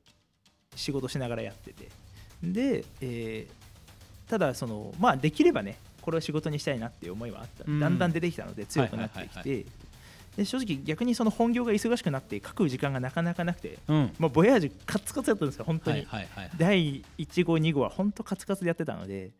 [0.75, 1.89] 仕事しながらやってて
[2.43, 3.69] で、えー
[4.29, 7.79] ただその、まあ、できればねこれを仕事にしたいなっていう思いはあった、うん。
[7.79, 9.65] だんだん出てきたので強くなってきはいはいて
[10.37, 14.13] で正直逆にその本業が忙しくなって書く時間がなかなかなくて、うん。
[14.19, 16.51] まあ、ボヤージュカツカツやったんですよ本当に、はいはいはい。
[16.57, 19.31] 第1号2号は本当カツカツでやってたので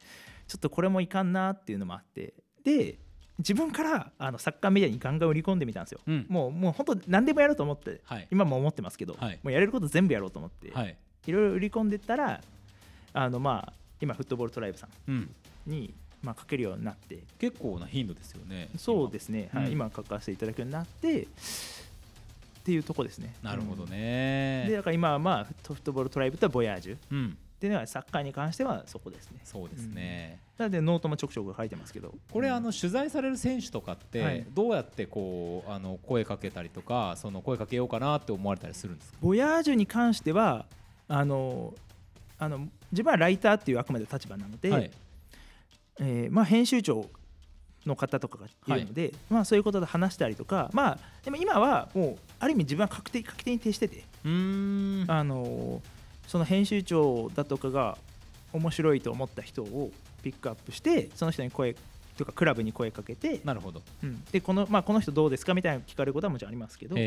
[0.48, 2.98] ちょっとこれもいかんなっていうのもあってで
[3.38, 6.26] 自分からあのサッカーメディアにガンガン売り込んでみたんですよ、うん。
[6.28, 8.28] もうもう本当何でもやろうと思ってはい。
[8.32, 9.40] 今も思ってますけど、はい。
[9.44, 10.98] もうやれること全部やろうと思って、はい。
[11.26, 12.42] いろいろ売り込んでったら
[13.14, 15.36] あのまあ今フットボールトライブさうんん。
[15.68, 17.20] に、まあ、書けるようになって。
[17.40, 21.28] 結構な頻度ですよねそうですね、はいうん今書かせていただくようになってっ
[22.64, 23.34] ていうとこですね。
[23.42, 23.90] なるほどうん。
[23.90, 26.96] ねでだから今はまあフットフットボールトライブとボヤージュ。
[26.96, 27.38] っうん。
[27.60, 29.40] ていうのはサッカーに関してはそこですね。
[29.44, 30.40] そうですね。
[30.58, 32.14] なのでノートもちょくちょく書いてますけど。
[32.32, 32.56] これうん。
[32.56, 34.54] あの取材される選手とかっはてい。
[34.54, 39.18] どうやってこうあの声かけたりとかその声かけようかなって思われたりするんですか？
[39.22, 40.66] ボヤージュに関しては
[41.08, 41.74] あの
[42.38, 44.92] あの自分はライターっていうあくまで立場なので、はい
[46.00, 47.10] えーまあ、編集長
[47.86, 55.12] の方とかがいるので、まあ、そういうことで話したりとか、まあ、でも今はもうある意味自分は確定確定に徹してて、うーん。
[55.12, 55.82] あの
[56.28, 57.98] その編集長だとかが
[58.54, 61.76] 面白いと思った人をピックアップしてその人に声
[62.18, 63.82] とかクラブに声かけて、なるほど。
[64.04, 64.24] うん。
[64.32, 67.00] でこのまあ、この人どうですかみたいなの聞かれることはもちろんありますけど、あ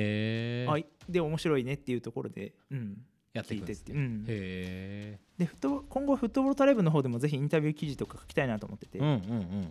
[1.08, 2.96] で面白いねっていうところで、うん、
[3.32, 3.92] やっていくんですね。
[3.92, 4.24] 聞いてってうん。
[4.28, 9.18] へでフット今後フットボールトライブの方でもぜひインタビュー記事とか書きたいなと思ってて、えうんうんうん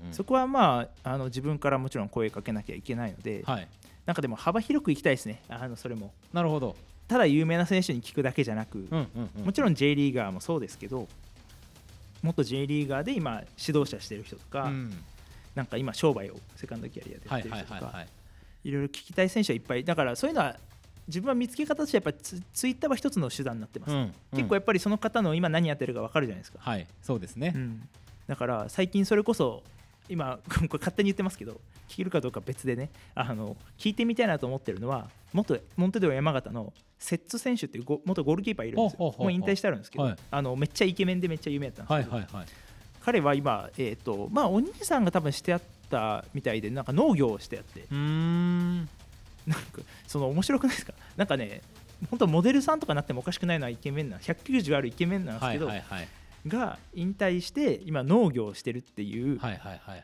[0.07, 0.13] うん。
[0.13, 3.67] そこはまああの自分からもちろん声かけなきゃいけないので、はい。
[4.05, 5.41] なんかでも幅広くいきたいですね。
[5.47, 6.13] あのそれも。
[6.33, 6.75] なるほど。
[7.07, 11.09] ただ有名な選手に聞くだけじゃなく、うんうんうんもちろん J リーガーもそうですけど
[12.23, 14.91] 元 J リーガーで今指導者してる人とか、うん。
[15.53, 18.07] なんか今商売をセカンドキャリアでやはいってる人とかはいはいはい。
[18.63, 19.83] いろいろ聞きたい選手はいっぱい。
[19.83, 20.55] だからそういうのは
[21.11, 27.89] 自分は見つけ方としてやっぱりツツイッターは一つの手段になってます、うん結構やっぱりその方の今何やってるか分かるじゃないですか、はいそうですね、うん。
[28.27, 29.61] だから最近それこそ
[30.07, 39.15] 今 これ勝手に言ってますけど聞けるかどうかは別でねあの聞いてみたいなと思ってるのは元モンテデオ山形のセッツ選手っていうゴ元ゴールキーパーいるんですよ。
[39.17, 40.15] もう引退してあるんですけど、はい。
[40.29, 42.45] あのめっちゃイケメンでめっちゃ有名だったんですけど、はいはいはい。
[43.01, 47.85] 彼は今、えーとまあ、お兄さんが多分してあったみたいでなんか農業をしてあって
[49.47, 50.93] なんかその面白くないですか？
[51.17, 51.61] なんかね
[52.09, 56.07] 本当モデルさんとかなってもおかしくないのはイケメンな190あるイケメンなんですはいけど、はいはい
[56.47, 60.03] が引退して今農業をしてるっていう、はいはいはいはい。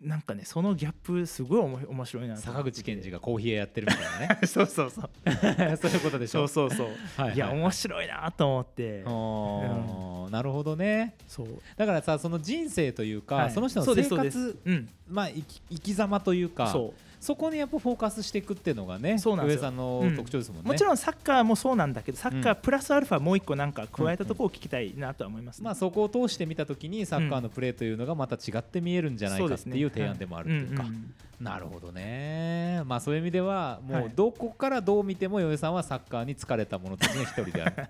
[0.00, 4.40] なんかねそのギャップすごいおも面白いな坂口健二がコーヒー屋やってるみたいなね。
[4.46, 5.10] そうそうそう。
[5.76, 6.46] そういうことでしょ。
[6.46, 6.86] そうそうそう。
[7.16, 7.34] はいはい。
[7.34, 9.02] いや面白いなと思って。
[9.04, 11.16] あーなるほどね。
[11.26, 11.60] そう。
[11.76, 13.50] だからさその人生というか、はい。
[13.50, 14.52] その人の生そうですそうです。
[14.54, 14.88] 活うん。
[15.08, 19.60] まあ生き生き様というかそそこにやっぱフォーカスしていくっていうのがねそうなんですよ。
[19.60, 20.16] 上さんのうん。
[20.16, 25.66] 特徴ですもんね、うもちろんサッカーもそうなんだけどサッカうープラスアルファもう一個なんか加えたところを聞きたいなとは思いますね。
[25.66, 30.86] まあ、そこを通して見たときにサッカーのプレーというのがまた違って見えるんじゃないかっていう提案でもあるというか、ん。
[30.86, 34.06] んなるほどね、まあ、そういう意味ではもはい。
[34.06, 37.88] うどこからどう見ても余さんはサッカーに疲れた者たちの一人である。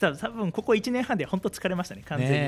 [0.00, 2.38] 多分ここ1年半で本当疲れましたね完全に、ね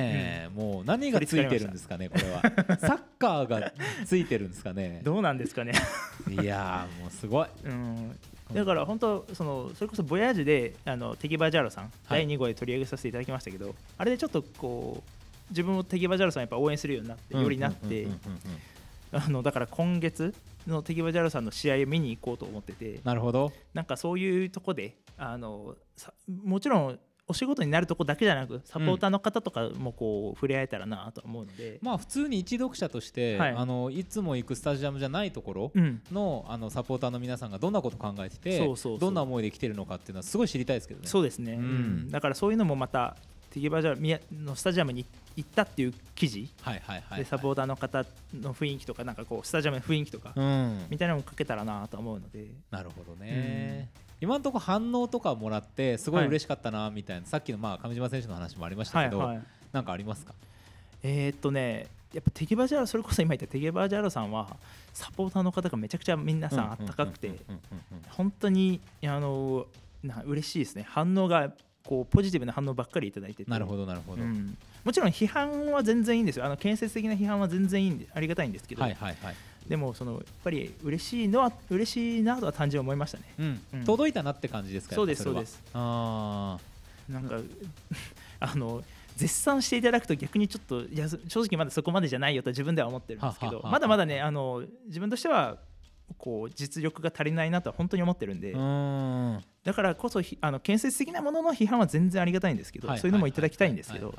[0.47, 0.51] え。
[0.55, 2.41] もう何がついてるんですかねこれは。
[2.79, 3.73] サッカーが
[4.05, 4.97] ついてるんですかね。
[4.99, 5.73] うんどうなんですかね、
[6.29, 7.49] いやーもうすごい。
[7.65, 8.19] うん、
[8.53, 18.07] だから本当そのそれこそボヤージュであのテギバジャーロさん、第2号で取り上げさせていただきましたけどあれでちょっとこう自分もテギバジャーロさんやっぱ応援するようになってよりなって
[19.13, 20.35] うんうんうんうんうんあのだから今月
[20.67, 23.53] のテギバジャーロさんの試合を見に行こうと思っててなるほど。
[23.73, 38.99] なんかそういうとこであのさもちろんお仕事になるとこだけじゃなくサポーターの方とかもこう触れ合えたらなと思うので、まあ普通に一読者として、はいい、あのいつも行くスタジアムじゃないところうん、のあのサポーターの皆さんがどんなこと考えててそうそうそう。
[39.01, 41.09] どんな思いで来てるのかっていうのはすごい知りたいですけどね。
[41.09, 41.59] そうですね、うん。
[41.59, 42.09] うん。
[42.11, 43.17] だからそういうのもまた
[43.57, 46.47] テギバジャーのスタジアムに行ったっていう記事。
[46.61, 50.35] はいはいはい、でサポーターの方の雰囲気とかなんかこうスタジアムの雰囲気とか。
[50.37, 52.49] うん、みたいなのも書けたらなと思うので。
[52.71, 53.89] なるほどね、
[54.21, 59.43] 今のところ反応とかもらってすごい嬉しかったなみたいな、さっきのまあ上島選手の話もありましたけど、はいはい。
[59.73, 60.35] なんかありますか？
[61.03, 64.55] えーっとねやっぱテギバジャーロそれこそ今言ったテギバジャーロさんは
[64.93, 67.59] サポーターの方がめちゃくちゃ皆さんあったかくてうんうんうんうん
[67.93, 69.67] うん本当にあの
[70.03, 70.87] な嬉しいですね。
[70.89, 71.53] 反応が
[71.87, 73.51] こうポジティブな反応ばっかりいただいてて。
[73.51, 74.59] なるほどなるほど、うん。
[74.85, 76.45] もちろん批判は全然いいんですよ。
[76.45, 79.37] あの建設的な批判は全然いいんでありがたいんですけど、はいはいはい、
[79.69, 83.25] でもそのやっぱり嬉しいのは嬉しいなとは単純に思いましたね。
[83.39, 83.61] うん。
[83.75, 83.85] うん。
[83.85, 85.63] 届いたなって感じですかそうですそうです。
[85.75, 86.59] あ
[87.09, 87.39] なんか
[88.41, 88.83] あの
[89.17, 94.31] 絶賛していただくと逆にちょっといや正直まだそこまでじゃないよと自分では思ってるんですけどまだまだねあ。
[94.31, 95.57] の自分としては
[96.19, 104.15] こう実力が足りないなとは本当に思ってるんで、ーうーんだからこそひあの建設的なものの批判は全然ありがたいんですけど、はいそういうのもいただきたいんですけど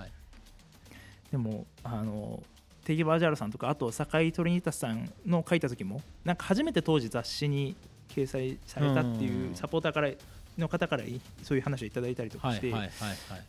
[1.32, 2.44] でもあの
[2.84, 7.78] テギバージャールさんとかあと酒井トリニタスさんの書いた時もなんか初めて当時雑誌に
[8.10, 9.24] 掲載されたってうん。
[9.24, 10.10] いうサポーターから
[10.58, 12.74] の方からいそういう話をいただいたりとかして、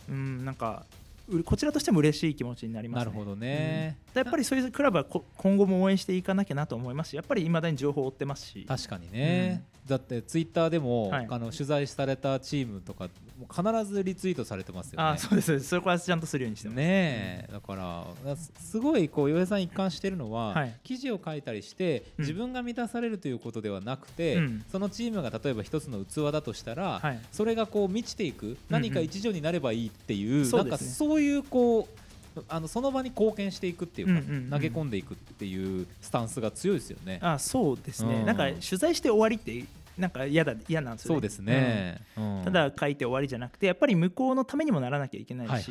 [0.08, 0.84] なんか
[1.28, 8.64] うこちらとしても嬉しい気持ちになります、ね、なるほどね、うんやっぱりそういうクラブはこ今後も応援していかなきゃなと思いますしやっぱりいまだに情報を追ってますし。
[8.66, 11.26] 確かにね、だってツイッターでも、はい。
[11.30, 13.08] あの取材されたチームとか
[13.50, 15.08] 必ずリツイートされてますよね。
[15.08, 15.68] あそうですそうです。
[15.70, 17.48] そこはちゃんとするようにしてます、ねえ。
[17.50, 20.74] だからすすごいこう洋平さん一貫してるのは、はい。
[20.84, 22.24] 記事を書いたりしてうん。
[22.24, 24.64] 自分が満たされるということではなくて、うん。
[24.70, 27.20] そのチームが例えば一つの器だとしたら、はい。
[27.32, 30.90] それがこう満ちていく何か一助になればいいっていう,、なんうですね。
[30.90, 32.07] そういうこう
[32.48, 34.50] あのその場に貢献していくっていうか、うんうんうん。
[34.50, 37.18] 投げ込んでいくっていうスタンスが強いですよね。
[37.22, 38.26] あそうですね、うん。
[38.26, 39.64] なんか取材して終わりって
[39.98, 41.14] なんか嫌だ嫌なんですよね。
[41.16, 42.38] そうですね、うん。
[42.38, 42.44] うん。
[42.44, 45.70] ただ書いて終わりじゃなくてやっぱり向こうのためにもならなきゃいけないし、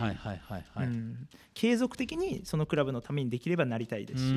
[1.54, 4.34] 継続的にそのクラブのためにできればなりたいですし、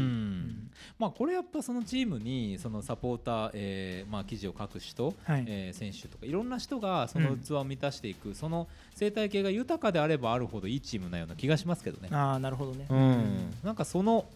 [0.99, 5.45] まあ、これやっぱそのチームにそのサポーター、えーまあ、記事を書く人、はい。
[5.47, 12.09] えー選手とかいろんな人がその器を満たしていく、その生態系が豊かであればあるほどいいチームなような気がしますけどね。
[12.13, 14.27] ああなるほどね、うん、なんかその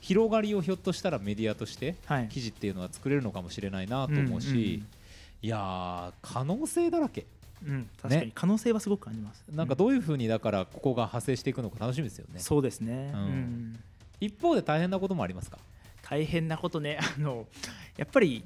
[0.00, 2.28] 広がりをひょっとしたらメディアとしてはい。
[2.28, 4.82] 記事っていうのは作れるのかもしれないなと思うし、
[5.42, 7.26] いやー可能性だらけ。
[7.66, 8.32] うん確かに。
[8.34, 9.44] 可能性はすごく感じます。
[9.50, 12.38] なんかどういうふうにだからここが派生していくのか楽しみですよね。
[12.38, 13.20] そうですね、うん。
[13.20, 13.80] うん。
[14.20, 15.58] 一方で大変なこともありますか？
[16.02, 16.98] 大変なことね。
[17.02, 17.46] あの
[17.96, 18.44] やっぱり、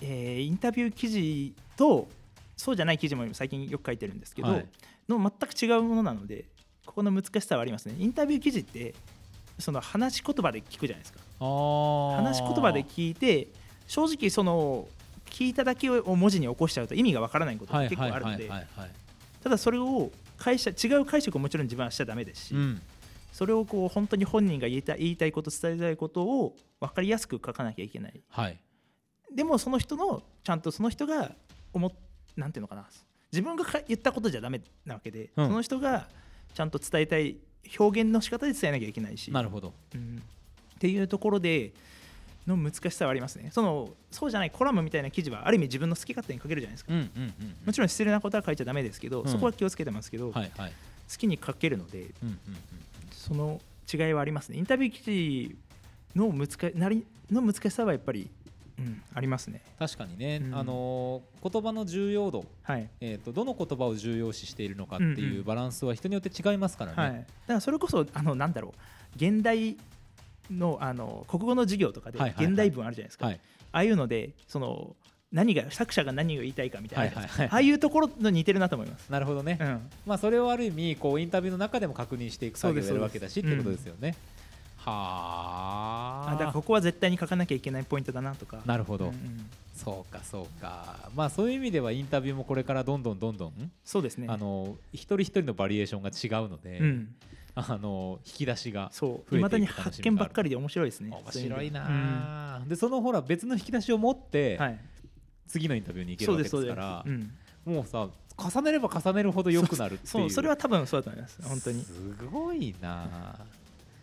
[0.00, 2.08] えーインタビュー記事と
[2.56, 4.66] そうじゃない記事も最近よく書いてるんですけど、はい。
[5.08, 6.44] の全く違うものなので
[6.84, 7.94] ここの難しさはありますね。
[7.98, 8.94] インタビュー記事って
[9.58, 11.20] その話し言葉で聞くじゃないですか。
[11.40, 13.48] 話し言葉で聞いて
[13.86, 14.88] 正直その
[15.38, 18.50] 聞いただけを文字に起こしちゃうと意味がわからないことはいが結構あるので
[19.40, 22.80] ただそれを解釈違う解釈をもちろん自分はしちゃダメですし、うん。
[23.32, 28.20] それをこう本当に本人が言いたい言いたいこと伝えたいことを分かりやすく書かなきゃいけない。
[28.30, 28.58] はい。
[29.32, 31.32] でもその人のちゃんとその人が
[31.72, 31.92] 思っ
[32.36, 32.86] なんていうのかな
[33.30, 35.46] 自分がか言ったことじゃダメなわけで、うん。
[35.48, 36.08] その人が
[36.54, 37.36] ちゃんと伝えたい
[37.78, 39.30] 表現の仕方で伝えなきゃいけないし。
[39.30, 39.72] なるほど。
[39.94, 40.22] うん。
[40.74, 41.72] っていうところで
[42.48, 43.50] の難しさはありますね。
[43.52, 47.32] そのそうじゃないコラムみたいな記事はある意味自分の好き勝手に書けるじゃないですか、うんうんうん
[47.66, 49.28] もちろん失礼なことは書いちゃダメですけど、うん。
[49.28, 50.72] そこは気をつけてますけど、はいはい。
[51.10, 52.38] 好きに書けるのでうんうんうん
[53.12, 53.60] その
[53.92, 54.58] 違いはありますね。
[54.58, 55.56] インタビュー記事
[56.16, 58.30] の難なりの難しさはやっぱり、
[58.78, 59.62] うん、ありますね。
[59.78, 60.54] 確かにね、うん。
[60.54, 62.88] あのー言葉の重要度、はい。
[63.00, 65.44] えー、とどの言葉を重要視しているのかってうんいううん。
[65.44, 68.72] バランスは人によって違いますからね、はい、だからそれこそあのなんだろう。
[69.16, 69.76] 現代
[70.50, 72.46] のあの国語の授業とかではいはいはい。
[72.46, 73.40] 現代文あるじゃないですか、はい。
[73.72, 74.96] ああいうのでその
[75.30, 77.48] 何が作者が何を言いたいかみたいな、はいはいはい。
[77.48, 79.10] ああいうところの似てるなと思います。
[79.10, 84.14] なるほどね、うん、まあ、それをある意味こうインタビューの中でも確認していく作業をやるわけだしってことですよね、
[84.78, 86.28] はあ。
[86.28, 88.60] あだからここは絶対に書かなきゃいけないポイントだなとか。
[88.64, 89.50] なるほど、うんうん。
[89.74, 91.10] そうかそうか。
[91.14, 94.26] まあそういう意味ではインタビューもこれからどんどんどんどん、そうですね。
[94.30, 97.14] あの一人一人のバリエーションが違うので、うん、
[97.60, 98.92] あの引き出しが
[99.32, 101.10] いまだに発見ばっかりで面白いですね。
[101.10, 104.78] 面白いなそうう意味あ、でそのほら別の引き出しを持って、ではい、
[105.48, 106.66] 次のインタビューに行けるわけです。
[106.66, 107.32] からうん、
[107.64, 111.42] もうさ重ねれば重ねるほど良くなるっていうそうそれは多分そうだと思います。
[111.42, 111.82] 本当に。
[111.82, 111.92] す
[112.30, 113.36] ごいなあ。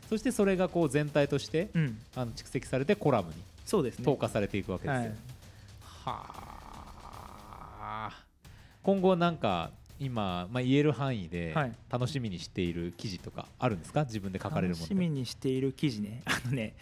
[0.10, 4.06] そしてそれがこう全体としてうん、あの蓄積されてコラムにそうですね。
[4.06, 5.10] 投下されていくわけですよ、はい。
[6.04, 6.26] は
[7.82, 8.12] あ。
[8.84, 11.72] 今後なんか今、まあ、言える範囲ではい。
[11.90, 14.04] 楽しみにしている記事とかあるんですか？
[14.04, 16.22] 自分で書かれるもの楽しみにしている記事ね。
[16.26, 16.76] あのね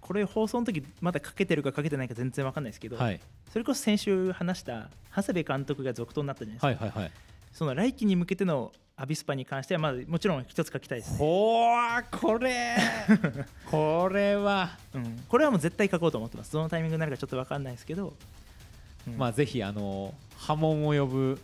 [0.00, 3.20] これ放送の時まだ書けてるか書けてないか全然わかんないですけど、はい、
[3.50, 7.12] それこそ先週話した長谷部監督が続投になったじゃないですか、はいはいはい。
[7.52, 11.12] その来季に向けてのアビスパに関してはまあもちろん一つ書きたいです。
[11.12, 12.76] ね、ほーこれ。
[13.70, 16.52] これは、うん、これはもう絶対書こうと思ってます。
[16.52, 18.14] どのタイミングになるかちょっとわかんないですけど、
[19.06, 19.16] うん。
[19.16, 21.40] まあぜひあの波紋を呼ぶ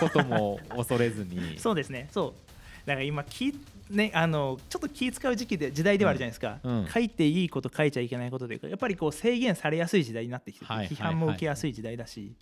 [0.00, 1.58] ことも恐れずに。
[1.60, 2.08] そうですね。
[2.10, 2.86] そう。
[2.86, 3.54] だから今気
[3.90, 6.78] ねあのちょっと気使う時期で時代ではあるじゃないですか、うん。
[6.80, 12.34] うん書いていいこと書いちゃいけないことでやっぱりこう制限されやすい時代になってきて批判も受けやすい時代だし、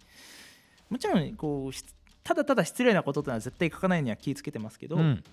[0.88, 1.84] もちろんこうし
[2.22, 5.24] ただただ失礼なことってのは絶対書かないには気をつけてますけど、うん。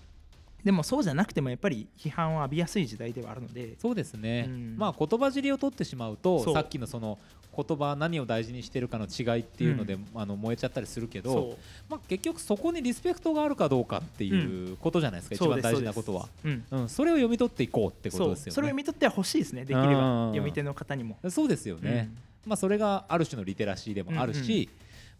[0.64, 3.78] でもそうじゃなくてもやっぱり批判を浴びやすい時代ではあるので。
[3.78, 4.74] そうですね、うん。
[4.76, 7.18] まあ言葉尻を取ってしまうとさっきのその
[7.56, 16.28] 言葉何を大事にしてるかの違いっていうので、あの燃えちゃったりするけど、そまあ、結局そこにリスペクトがあるかどうかっていうことじゃないですか、そう一番大事なことは。
[16.44, 18.52] う、うん、うん、それを読み取っていこうってことですよね。
[18.52, 19.86] それを見とっては欲しいですねできれうん。
[19.92, 21.18] ば読み手の方にも。
[21.30, 22.10] そうですよね、
[22.46, 24.68] まあ、それがある種のリテラシーでもあるし、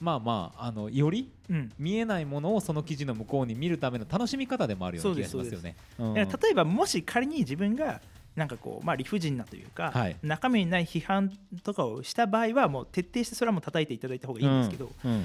[0.01, 1.57] まあまああのよりうん。
[1.57, 5.77] うん見えないものをその記事の向こうに見るための楽しみ方でもあるような気がしますよね。
[5.99, 6.14] うん。
[6.14, 8.01] 例えばもし仮に自分が
[8.37, 10.16] なんかこう、まあ、理不尽なというか、はい。
[10.22, 11.33] 中身にない批判
[11.64, 15.11] とかをした場合はもう徹底してそれはもう叩いていただいた方がいいんですけど、うん。
[15.11, 15.25] うん。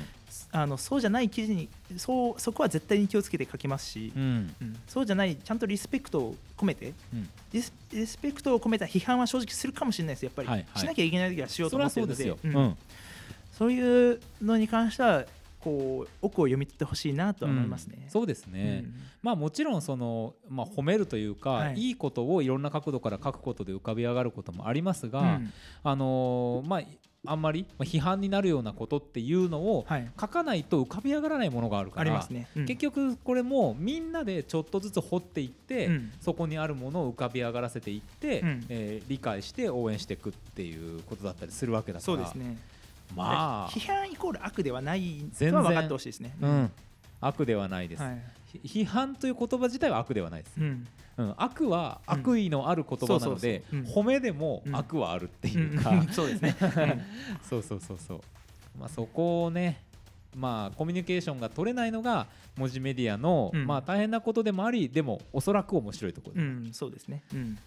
[0.54, 4.56] あのそうじゃない記事にそうそこは絶対に気をつけて書きますし、うん。
[4.62, 4.80] うん。
[4.88, 7.30] そうじゃないちゃんとリスペクトを込めてうん。
[7.52, 10.26] リスリスペクトを込めた批判は正直するかもしれないです。
[10.26, 10.60] やっぱり、はい。
[10.60, 10.80] はい。
[10.80, 12.36] しなきゃいけない時はしようと思ってるので。
[13.52, 15.26] そういうのに関しては
[15.64, 18.00] こう奥を読み取ってほしいなとは思いますね。
[18.04, 18.10] うん。
[18.10, 18.94] そうですね、うん。
[19.22, 21.76] まあもちろんその、まあ、褒めるというか、はい。
[21.76, 25.54] い、いことをいろんな角度から書くことで浮かび上がることもありますが、うん。
[25.84, 26.82] あのーまあ
[27.24, 32.48] あんまりまあ批判になるようなことっていうのをはい、書かないと浮かび上がらないものがあるからありますね。
[32.56, 32.66] うん。
[32.66, 36.12] 結局これもみんなでちょっとずつ掘っていって、うん。
[36.20, 38.66] そこにあるものを浮かび上がらせていって、うん。
[38.70, 42.02] えー理解して応援していくっていうことだったりするわけだから。
[42.02, 42.58] そうですね。
[43.16, 43.70] まあ。
[43.70, 45.52] 批判イコール悪ではない全然。
[45.52, 46.36] とは分かってほしいですね。
[46.42, 46.72] うん、
[47.20, 48.22] 悪ではないです、はい。
[48.64, 50.88] ひ批判という言葉自体は悪ではないです、うん。
[51.18, 56.08] うん、悪はうん悪意のある言葉なので褒めでもうん悪はあるっていうか、うん。
[56.08, 56.56] そうですね。
[57.48, 58.22] そうそうそうそう、
[58.80, 59.84] まあ、そこをね
[60.36, 63.68] まあコミュニケーションが取れないのが文字メディアの、うん。
[63.68, 67.24] まあ大変なことでもありでもおそらく面白いところで、うん、そうですね。
[67.34, 67.58] うん。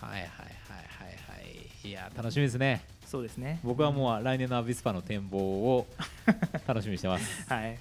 [0.00, 1.42] はいはいはいはいは
[1.84, 1.88] い。
[1.88, 3.58] いや楽しみですねそうですね。
[3.64, 5.86] 僕はもう来年のアビスパの展望を
[6.68, 7.48] 楽しみにしてます。
[7.48, 7.78] はい。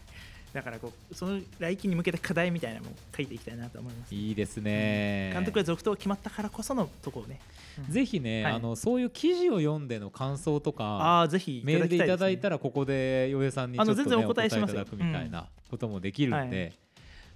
[0.53, 4.15] だからこうその来季に向けて課題みたいなのも書いていきたいなと思います。
[4.15, 7.41] いいですね、監督が続投決まったからこそのところね。
[7.89, 8.53] ぜひね、はい。
[8.53, 16.73] あのそういう記事を読んでの感想とかああぜひメールでいただいらたらここで洋平さんにちょっと、ね、あの全然おお答えいただくみたいなこともできるんで、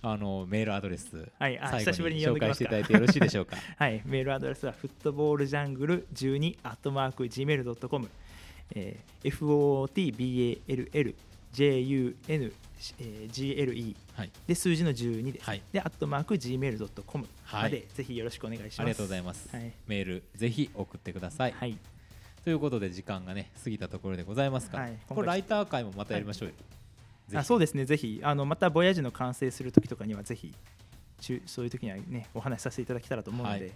[0.04, 3.56] あのメールアドレス、はいあ最久しぶりに紹介していただいてよろしいでしょうか？
[3.78, 8.10] はい、メールアドレスはフットボールジャングル12アットマーク Gmail.com、
[8.74, 11.16] えー、FOTBALL
[11.54, 12.54] JUNGLE
[14.16, 15.62] はい、で数字の12です、はい。
[15.72, 17.64] でアットマーク Gmail.com はい。
[17.64, 18.82] までぜひよろしくお願いします。
[18.82, 19.56] ありがとうございます。
[19.56, 21.52] はい、メールぜひ送ってください。
[21.52, 21.78] はい、
[22.44, 24.78] ということで時間がね過ぎたところでございますか。
[24.78, 24.98] ら、はい。
[25.08, 26.56] これライター会もまたやりましょうよ。
[26.56, 26.81] ぜひ
[27.40, 30.54] あそうですね、ぜひあのまたボヤージュの完成するときとかにはぜひ
[31.46, 33.72] そういう時にはねお話しさせていただけたらと思うので、はい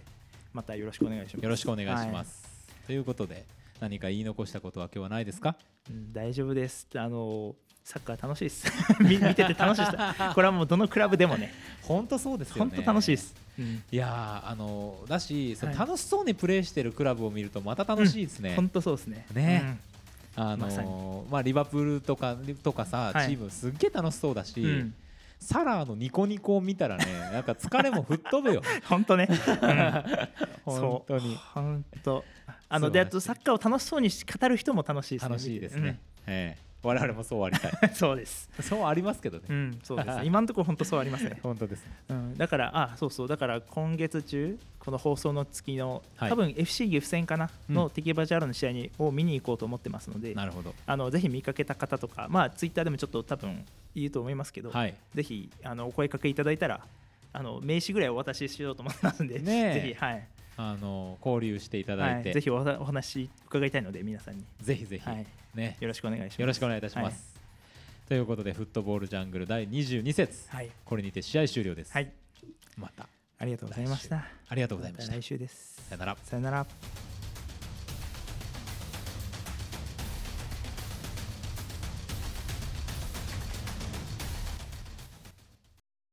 [0.52, 1.42] またよろしくお願いします。
[1.42, 2.48] よろしくお願いします。
[2.86, 3.44] ということで
[3.78, 5.54] 何か言い残したことは今日はないですか？
[5.90, 6.86] うん大丈夫です。
[6.94, 7.54] あの
[7.84, 8.72] サッカー楽しいです。
[9.00, 9.92] 見見てて楽しいです。
[10.34, 11.52] これはもうどのクラブでもね、
[11.82, 12.78] 本当そうですよ本ね。
[12.84, 13.34] 当楽しいです。
[13.58, 18.54] うんいやーあのだし、はい楽しそうにプレーしてるクラブを見るとまた楽しいですね。
[18.56, 19.26] 本当そうですね。
[19.34, 19.78] ね
[20.36, 24.94] あのまあリバプールとかとかさ、はいチームすっげえ楽しそうだし、うんうん
[25.38, 28.62] サラーのニコニコを見たらね、 なんか疲れも吹っ飛ぶよ。
[28.88, 29.28] 本当ね。
[30.64, 32.24] 本当に本当。
[32.70, 35.28] あのであとサッカーを楽しそうに語る人も楽しいですね。
[35.28, 36.00] 楽しいですね。
[36.26, 37.72] ええ我々もそうありたい。
[37.82, 37.94] うん。
[37.94, 38.48] そうです。
[38.60, 39.44] そうありますけどね。
[39.48, 40.18] うん、そうです。
[40.24, 41.38] 今のところ本当そうありますね。
[41.42, 41.92] 本当ですね。
[42.08, 50.74] うん、だから、あ、そうそう、だから今月中、この放送の月の、はい多分 FC 岐阜戦かな、うんの敵バジャールの試合にを見に行こうと思ってますので、なるほど。
[50.86, 53.64] あのぜひ見かけた方とか、まあ、ツイッターでもちょっと多分
[53.94, 54.94] 言うと思いますけど、はい。
[55.14, 56.86] ぜひあのお声かけいただいたら、
[57.32, 60.26] あの名刺ぐらいお渡ししようと思いますので、ねえぜひ、はい
[60.56, 66.40] あの交流していただいて、はい、ぜひおお話伺いたいので、皆さんに、ぜひぜひ、はい、ね、よろしくお願いします。
[66.40, 67.36] よろしくお願いいたします。
[68.08, 71.92] ということで、フットボールジャングル第22節、はい、これにて試合終了です。
[71.92, 72.12] はい、
[72.78, 74.24] またありがとうございました。
[74.48, 75.82] ありがとうございましたた来週です。
[75.88, 76.16] さよなら。
[76.22, 77.15] さよなら。